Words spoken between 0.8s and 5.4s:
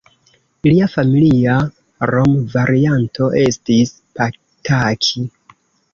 familia nomvarianto estis Pataki.